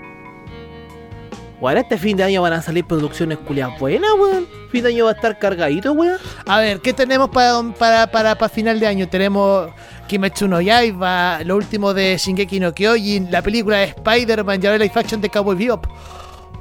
[1.60, 4.46] Bueno, este fin de año van a salir producciones culiadas buenas, weón.
[4.70, 6.18] Fin de año va a estar cargadito, weón.
[6.46, 9.08] A ver, ¿qué tenemos para, para, para, para final de año?
[9.08, 9.70] Tenemos
[10.06, 14.78] Kimetsu no Yaiba, lo último de Shingeki no Kyojin, la película de Spider-Man y ahora
[14.78, 15.86] la live action de Cowboy Bebop.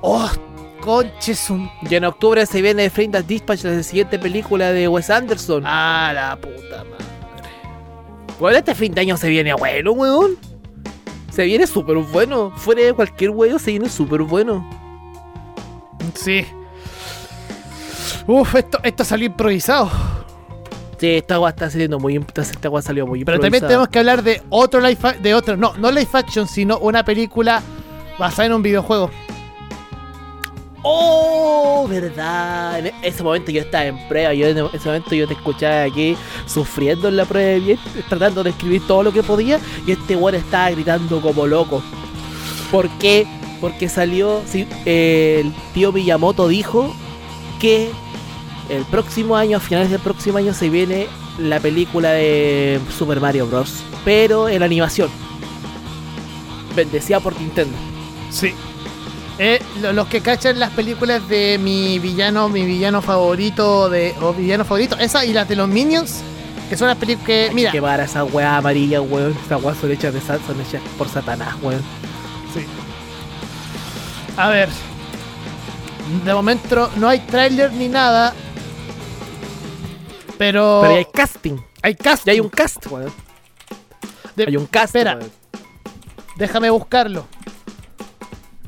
[0.01, 0.29] Oh,
[0.79, 1.69] Conchesum.
[1.89, 5.63] Y en octubre se viene Frame Dispatch, la siguiente película de Wes Anderson.
[5.65, 7.05] Ah, la puta madre.
[8.39, 10.37] Bueno, este fin de año se viene bueno, weón.
[11.31, 12.51] Se viene súper bueno.
[12.55, 14.84] Fuera de cualquier weón, se viene súper bueno.
[16.15, 16.45] Sí.
[18.27, 19.91] Uf, esto, esto salió improvisado.
[20.97, 22.15] Sí, esta agua está saliendo muy.
[22.15, 25.73] Esta, agua salió muy Pero también tenemos que hablar de otro live de otro, no,
[25.77, 27.61] no live action, sino una película
[28.17, 29.11] basada en un videojuego.
[30.87, 31.87] ¡Oh!
[31.89, 32.79] ¿Verdad?
[32.79, 34.33] En ese momento yo estaba en prueba.
[34.33, 38.43] Yo en ese momento yo te escuchaba aquí sufriendo en la prueba de bien, tratando
[38.43, 39.59] de escribir todo lo que podía.
[39.85, 41.81] Y este weón estaba gritando como loco.
[42.71, 43.27] ¿Por qué?
[43.61, 44.41] Porque salió.
[44.45, 46.93] sí, eh, el tío Miyamoto dijo
[47.59, 47.89] que
[48.69, 53.47] el próximo año, a finales del próximo año, se viene la película de Super Mario
[53.47, 53.83] Bros.
[54.03, 55.09] Pero en animación.
[56.75, 57.75] Bendecida por Nintendo.
[58.29, 58.53] Sí.
[59.37, 64.33] Eh, lo- los que cachan las películas de mi villano, mi villano favorito de o
[64.33, 66.21] villano favorito, esa y las de los Minions,
[66.69, 69.35] que son las películas que mira, Que para esa weá amarilla, weón.
[69.45, 71.81] Esas weas son hechas de son hechas por Satanás, weón.
[74.37, 74.69] A ver.
[76.23, 78.33] De momento no hay tráiler ni nada.
[80.37, 81.57] Pero, Pero hay casting.
[81.81, 82.25] hay cast.
[82.25, 83.11] Ya hay un cast, weón.
[84.35, 85.15] De- Hay un cast, espera.
[85.15, 85.31] weón.
[86.35, 87.25] Déjame buscarlo.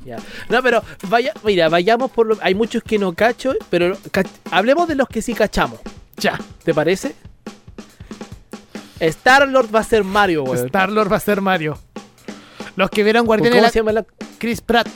[0.06, 0.18] Ya.
[0.48, 2.38] No, pero vaya, mira, vayamos por lo.
[2.42, 3.98] Hay muchos que no cacho, pero
[4.52, 5.80] hablemos de los que sí cachamos.
[6.16, 6.40] Ya.
[6.64, 7.14] ¿Te parece?
[9.02, 10.66] Star Lord va a ser Mario, weón.
[10.66, 11.78] Star Lord va a ser Mario.
[12.78, 14.06] Los que vieron ¿Cómo Guardianes la se llama la
[14.38, 14.88] Chris Pratt.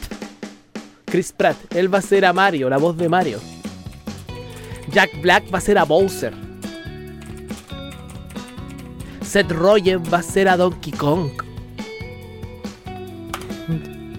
[1.11, 1.57] Chris Pratt?
[1.75, 3.39] Él va a ser a Mario, la voz de Mario.
[4.91, 6.33] Jack Black va a ser a Bowser.
[9.21, 11.29] Seth Rogen va a ser a Donkey Kong.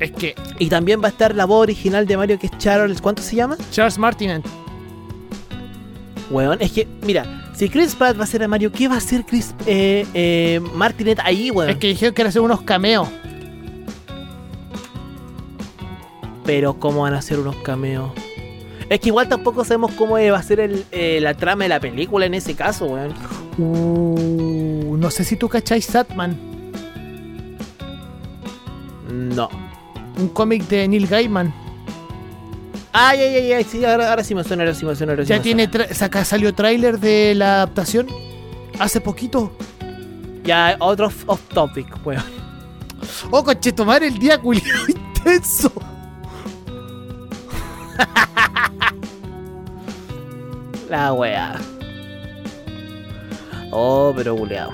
[0.01, 3.01] Es que Y también va a estar la voz original de Mario que es Charles.
[3.01, 3.57] ¿Cuánto se llama?
[3.71, 4.45] Charles Martinet.
[6.31, 8.99] Weón, es que, mira, si Chris Pratt va a ser a Mario, ¿qué va a
[8.99, 11.71] hacer Chris eh, eh, Martinet ahí, weón?
[11.71, 13.09] Es que dijeron que era hacer unos cameos.
[16.45, 18.11] Pero, ¿cómo van a hacer unos cameos?
[18.89, 21.81] Es que igual tampoco sabemos cómo va a ser el, eh, la trama de la
[21.81, 23.15] película en ese caso, weón.
[23.59, 26.37] Uh, no sé si tú cacháis Satman,
[29.09, 29.49] No.
[30.19, 31.53] un cómic de Neil Gaiman.
[32.93, 35.25] Ay, ay, ay, ay, sí, ahora, ahora sí me suena, ahora sí me suena, ahora
[35.25, 35.87] sí Ya me tiene suena.
[35.87, 38.07] tra- saca, salió tráiler de la adaptación
[38.79, 39.53] hace poquito.
[40.45, 42.23] Ya, otro off, topic, weón.
[43.31, 45.73] Oh, conchetomar el día culiado intenso.
[50.89, 51.55] La weá.
[53.71, 54.73] Oh, pero buleado.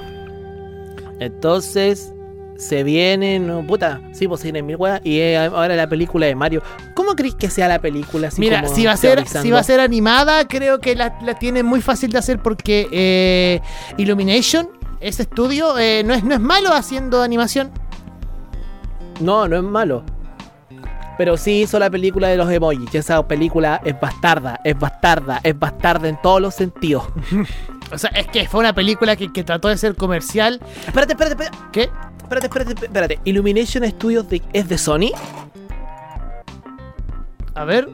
[1.20, 2.12] Entonces,
[2.58, 5.00] se viene, no, puta, sí, pues se viene mil weas.
[5.04, 6.60] Y eh, ahora la película de Mario.
[6.94, 8.28] ¿Cómo crees que sea la película?
[8.28, 11.18] Así Mira, como si va a ser, si va a ser animada, creo que la,
[11.22, 13.60] la tiene muy fácil de hacer porque eh,
[13.96, 14.68] Illumination,
[15.00, 17.70] ese estudio, eh, no, es, no es malo haciendo animación.
[19.20, 20.02] No, no es malo.
[21.18, 22.94] Pero sí hizo la película de los emojis.
[22.94, 27.04] Y esa película es bastarda, es bastarda, es bastarda en todos los sentidos.
[27.90, 30.60] O sea, es que fue una película que, que trató de ser comercial.
[30.86, 31.58] espérate, espérate, espérate.
[31.72, 31.88] ¿Qué?
[32.22, 33.20] Espérate, espérate, espérate.
[33.24, 35.10] Illumination Studios de- es de Sony.
[37.54, 37.88] A ver.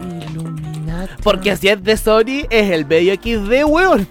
[0.00, 1.22] Illuminati.
[1.22, 4.08] Porque si es de Sony, es el medio XD, weón.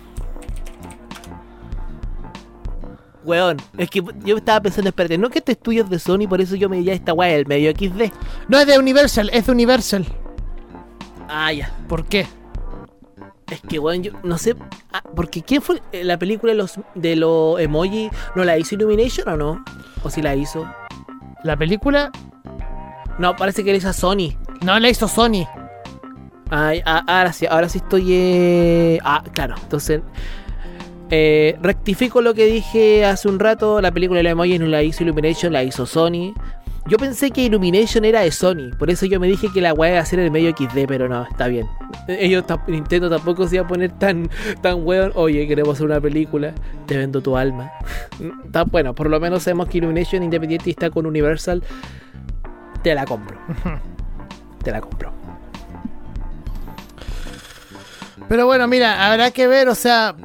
[3.30, 6.42] Weón, es que yo estaba pensando, espérate, no que este estudio es de Sony, por
[6.42, 8.12] eso yo me diría esta weá, el medio XD.
[8.48, 10.06] No es de Universal, es de Universal.
[11.28, 11.72] Ah, ya.
[11.88, 12.26] ¿Por qué?
[13.52, 14.56] Es que, weón, yo no sé.
[14.94, 18.10] ah, porque ¿quién fue eh, la película de los, de los emoji?
[18.36, 19.64] ¿No la hizo Illumination o no?
[20.04, 20.68] ¿O si la hizo?
[21.44, 22.12] La película
[23.20, 24.34] No, parece que la hizo Sony.
[24.64, 25.46] no la hizo Sony.
[26.52, 28.08] Ay, ah, ahora sí, ahora sí estoy.
[28.12, 30.02] eh, Ah, claro, entonces.
[31.10, 33.82] Eh, rectifico lo que dije hace un rato.
[33.82, 36.34] La película de los emojis no la hizo Illumination, la hizo Sony.
[36.88, 39.92] Yo pensé que Illumination era de Sony, por eso yo me dije que la weá
[39.92, 41.68] iba a ser el medio XD, pero no, está bien.
[42.08, 44.28] Ellos, tam- Nintendo tampoco se iba a poner tan,
[44.62, 45.12] tan weón.
[45.14, 46.54] Oye, queremos hacer una película,
[46.88, 47.72] te vendo tu alma.
[48.44, 51.62] Está bueno, por lo menos sabemos que Illumination Independiente está con Universal.
[52.82, 53.38] Te la compro.
[54.64, 55.14] Te la compro.
[58.28, 60.16] Pero bueno, mira, habrá que ver, o sea.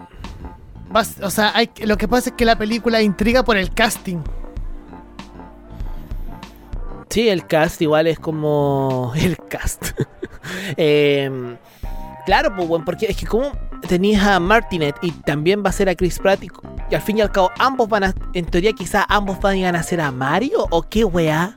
[0.94, 4.18] Vas- o sea, hay, lo que pasa es que la película intriga por el casting.
[7.10, 9.90] Sí, el cast igual es como el cast.
[10.76, 11.56] Em,
[12.26, 13.52] claro, pues bueno, porque es que como
[13.88, 16.50] tenías a Martinet y también va a ser a Chris Pratt y,
[16.90, 19.82] y al fin y al cabo ambos van a, en teoría quizás ambos van a
[19.82, 21.54] ser a Mario o qué weá.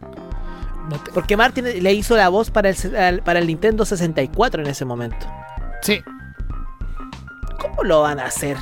[1.13, 5.26] Porque Martin le hizo la voz para el, para el Nintendo 64 en ese momento.
[5.82, 6.02] Sí.
[7.60, 8.56] ¿Cómo lo van a hacer?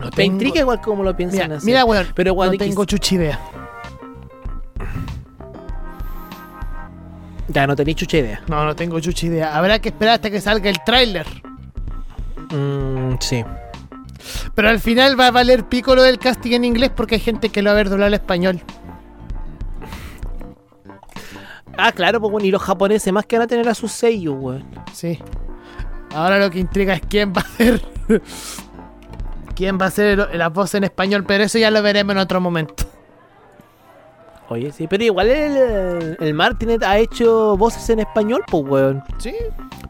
[0.00, 1.66] No Me intriga igual cómo lo piensan Mira, hacer.
[1.66, 2.06] mira, weón.
[2.14, 3.38] Pero, no tengo chucha idea.
[7.48, 8.40] Ya no tenéis chucha idea.
[8.48, 9.56] No, no tengo chucha idea.
[9.56, 11.26] Habrá que esperar hasta que salga el tráiler.
[12.50, 13.44] Mm, sí.
[14.54, 17.48] Pero al final va a valer pico lo del casting en inglés porque hay gente
[17.48, 18.60] que lo va a ver doblado al español.
[21.76, 24.36] Ah, claro, pues bueno, y los japoneses más que van a tener a sus sellos,
[24.38, 24.64] weón.
[24.92, 25.18] Sí.
[26.14, 27.82] Ahora lo que intriga es quién va a ser.
[29.60, 32.40] Quién va a ser la voz en español, pero eso ya lo veremos en otro
[32.40, 32.84] momento.
[34.48, 39.02] Oye, sí, pero igual el, el Martinet ha hecho voces en español, pues, weón.
[39.18, 39.34] Sí.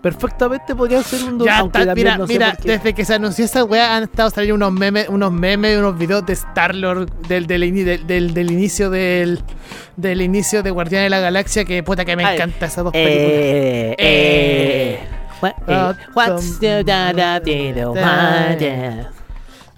[0.03, 3.97] Perfectamente podría ser un Ya está, mira, no mira, desde que se anunció esa weá
[3.97, 7.85] han estado saliendo unos memes, unos memes, unos videos de Star Lord del, del, ini-
[7.85, 9.41] del, del- del inicio del,
[9.97, 12.93] del inicio de Guardián de la Galaxia que puta que me Ay, encanta esas dos
[12.93, 13.31] películas.
[13.33, 15.01] Eh, eh.
[15.41, 17.41] What- eh, Ah, What's the da da?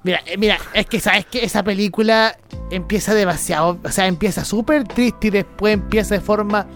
[0.04, 2.36] Mira, eh, mira, es que sabes que esa película
[2.70, 6.66] empieza demasiado, o sea, empieza súper triste y después empieza de forma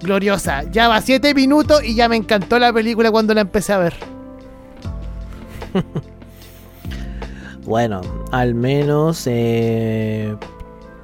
[0.00, 0.64] gloriosa.
[0.70, 3.94] Ya va siete minutos y ya me encantó la película cuando la empecé a ver.
[7.64, 9.22] Bueno, al menos.
[9.26, 10.36] Eh...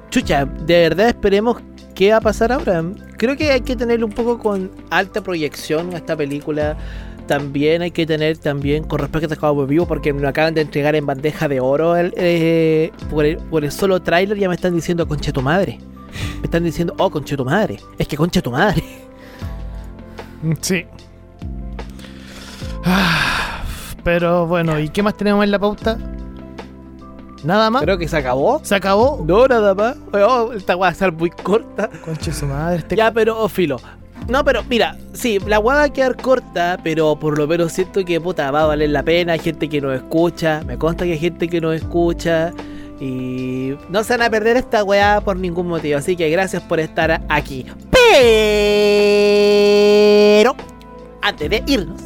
[0.09, 1.57] Chucha, de verdad esperemos
[1.95, 2.83] qué va a pasar ahora.
[3.17, 6.77] Creo que hay que tener un poco con alta proyección a esta película.
[7.31, 10.59] También hay que tener también con respecto a Cowboy Vivo porque me lo acaban de
[10.59, 14.55] entregar en bandeja de oro el, eh, por, el, por el solo tráiler ya me
[14.55, 15.79] están diciendo conche tu madre.
[16.39, 17.79] Me están diciendo, oh, conche tu madre.
[17.97, 18.83] Es que conche tu madre.
[20.59, 20.85] Sí.
[22.83, 23.63] Ah,
[24.03, 25.97] Pero bueno, ¿y qué más tenemos en la pauta?
[27.45, 27.81] ¿Nada más?
[27.83, 28.59] Creo que se acabó.
[28.61, 29.23] ¿Se acabó?
[29.25, 29.95] No, nada más.
[30.11, 31.89] Oh, esta va a ser muy corta.
[32.03, 33.79] Conche su madre, este Ya, pero, oh, filo.
[34.27, 38.05] No, pero mira, sí, la weá va a quedar corta, pero por lo menos siento
[38.05, 39.33] que puta va a valer la pena.
[39.33, 42.53] Hay gente que nos escucha, me consta que hay gente que nos escucha.
[42.99, 45.97] Y no se van a perder esta weá por ningún motivo.
[45.97, 47.65] Así que gracias por estar aquí.
[50.41, 50.55] Pero,
[51.21, 51.99] antes de irnos,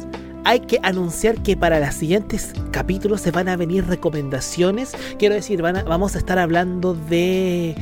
[0.44, 4.94] hay que anunciar que para los siguientes capítulos se van a venir recomendaciones.
[5.18, 7.74] Quiero decir, van a- vamos a estar hablando de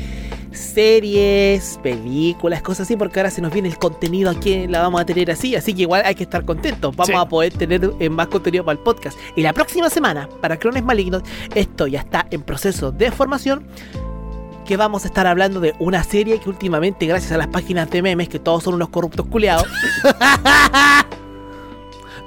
[0.54, 5.04] series, películas, cosas así, porque ahora se nos viene el contenido aquí, la vamos a
[5.04, 7.14] tener así, así que igual hay que estar contentos, vamos Sí.
[7.14, 9.18] a poder tener eh, más contenido para el podcast.
[9.36, 11.22] Y la próxima semana, para Clones Malignos,
[11.54, 13.66] esto ya está en proceso de formación,
[14.64, 18.00] que vamos a estar hablando de una serie que últimamente, gracias a las páginas de
[18.00, 19.66] memes, que todos son unos corruptos culeados,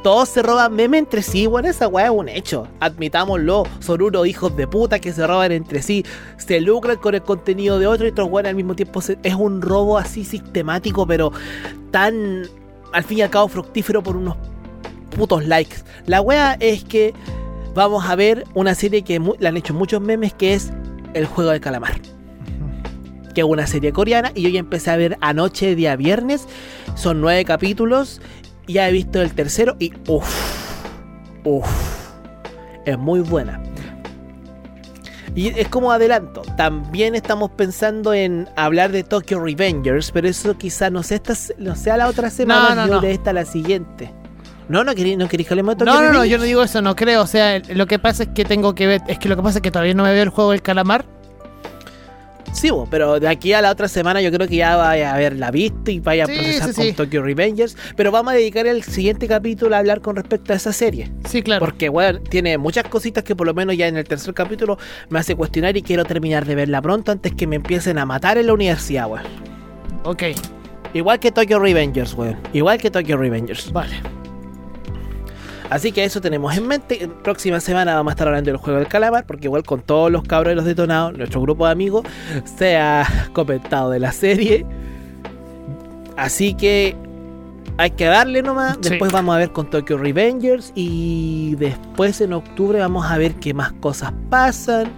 [0.04, 2.68] todos se roban memes entre sí, bueno, esa weá es un hecho.
[2.80, 6.06] Admitámoslo, son unos hijos de puta que se roban entre sí,
[6.38, 9.34] se lucran con el contenido de otro y otros weones al mismo tiempo se- es
[9.36, 11.32] un robo así sistemático, pero
[11.92, 12.44] tan
[12.94, 14.36] al fin y al cabo fructífero por unos
[15.16, 15.78] putos likes.
[16.06, 17.14] La weá es que
[17.74, 20.72] vamos a ver una serie que le han hecho muchos memes que es
[21.14, 22.00] El juego del calamar.
[23.36, 26.48] Que es una serie coreana y yo ya empecé a ver anoche, día viernes.
[26.96, 28.20] Son nueve capítulos.
[28.68, 30.28] Ya he visto el tercero y uff,
[31.46, 31.68] uff,
[32.86, 33.62] es muy buena.
[35.36, 40.92] Y es como adelanto, también estamos pensando en hablar de Tokyo Revengers, pero eso quizás
[40.92, 43.02] no sea, esta, no sea la otra semana, No, no, no.
[43.02, 44.12] de esta la siguiente.
[44.68, 46.32] No, no queréis no queréis que hablemos de Tokyo No, no, no, Revengers?
[46.32, 47.22] yo no digo eso, no creo.
[47.22, 49.02] O sea, lo que pasa es que tengo que ver.
[49.08, 51.06] Es que lo que pasa es que todavía no me veo el juego del calamar.
[52.52, 55.52] Sí, pero de aquí a la otra semana yo creo que ya vaya a haberla
[55.52, 56.94] visto y vaya a procesar sí, con sí.
[56.94, 57.78] Tokyo Revengers.
[57.96, 61.12] Pero vamos a dedicar el siguiente capítulo a hablar con respecto a esa serie.
[61.28, 61.64] Sí, claro.
[61.66, 64.78] Porque, bueno, tiene muchas cositas que por lo menos ya en el tercer capítulo
[65.10, 68.38] me hace cuestionar y quiero terminar de verla pronto antes que me empiecen a matar
[68.38, 69.26] en la universidad, weón.
[70.04, 70.24] Ok,
[70.94, 72.38] Igual que Tokyo Revengers, weón.
[72.54, 73.72] Igual que Tokyo Revengers.
[73.72, 73.96] vale.
[75.70, 77.04] Así que eso tenemos en mente.
[77.04, 80.12] En Próxima semana vamos a estar hablando del juego del calamar, porque igual con todos
[80.12, 82.06] los cabros de los detonados, nuestro grupo de amigos,
[82.58, 84.66] se ha comentado de la serie.
[86.16, 86.96] Así que
[87.78, 88.76] hay que darle nomás.
[88.82, 88.90] Sí.
[88.90, 90.72] Después vamos a ver con Tokyo Revengers.
[90.74, 94.92] Y después en octubre vamos a ver qué más cosas pasan.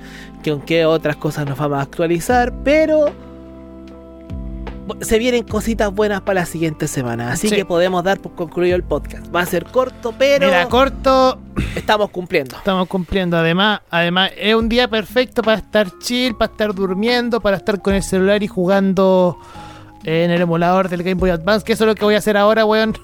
[0.44, 2.54] Que con qué otras cosas nos vamos a actualizar.
[2.64, 3.12] Pero
[5.02, 7.32] se vienen cositas buenas para la siguiente semana.
[7.32, 7.56] Así Sí.
[7.56, 9.34] que podemos dar por concluido el podcast.
[9.34, 11.40] Va a ser corto, pero Mira, corto,
[11.76, 12.56] estamos cumpliendo.
[12.58, 13.38] estamos cumpliendo.
[13.38, 17.94] Además, además, es un día perfecto para estar chill, para estar durmiendo, para estar con
[17.94, 19.38] el celular y jugando
[20.04, 22.38] en el emulador del Game Boy Advance, que eso es lo que voy a hacer
[22.38, 22.98] ahora, weón.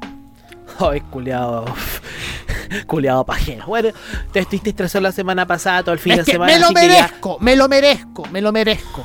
[0.78, 1.64] Ay, culiado.
[2.86, 3.64] culiado pajero.
[3.66, 3.90] Bueno,
[4.32, 6.52] te estuviste estresado la semana pasada, todo el fin Es de que semana.
[6.52, 9.04] me lo ya- merezco, me lo merezco, me lo merezco.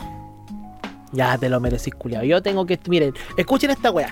[1.11, 2.23] Ya te lo merecí, culiao.
[2.23, 2.79] Yo tengo que.
[2.87, 4.09] Miren, escuchen esta weá.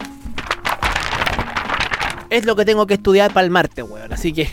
[2.30, 4.12] Es lo que tengo que estudiar para el martes, weón.
[4.14, 4.50] Así que.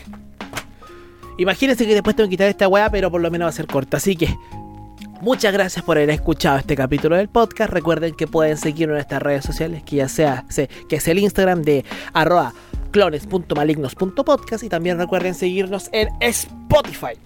[1.39, 3.67] Imagínense que después tengo que quitar esta weá, pero por lo menos va a ser
[3.67, 3.97] corta.
[3.99, 4.35] Así que.
[5.21, 7.73] Muchas gracias por haber escuchado este capítulo del podcast.
[7.73, 10.45] Recuerden que pueden seguirnos en nuestras redes sociales, que ya sea,
[10.89, 12.53] que es el Instagram de arroba
[12.91, 17.19] clones.malignos.podcast y también recuerden seguirnos en Spotify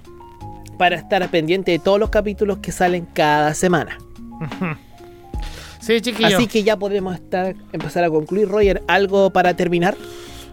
[0.78, 3.98] para estar pendiente de todos los capítulos que salen cada semana.
[5.80, 6.36] Sí, chiquillo.
[6.36, 8.48] Así que ya podemos estar, empezar a concluir.
[8.48, 9.96] Roger, ¿algo para terminar?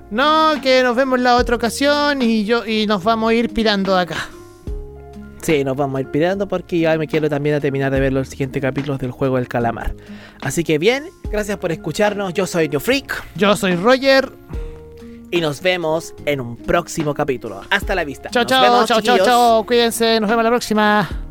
[0.09, 3.95] No, que nos vemos la otra ocasión y yo y nos vamos a ir pirando
[3.95, 4.30] de acá.
[5.41, 8.13] Sí, nos vamos a ir pirando porque ya me quiero también a terminar de ver
[8.13, 9.95] los siguientes capítulos del juego del calamar.
[10.41, 12.34] Así que bien, gracias por escucharnos.
[12.34, 13.23] Yo soy Yo Freak.
[13.36, 14.32] Yo soy Roger.
[15.30, 17.61] Y nos vemos en un próximo capítulo.
[17.69, 18.30] Hasta la vista.
[18.30, 19.65] Chao, chao, chao, chao, chao.
[19.65, 21.26] Cuídense, nos vemos la próxima.